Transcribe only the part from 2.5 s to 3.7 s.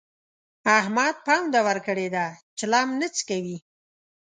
چلم نه څکوي.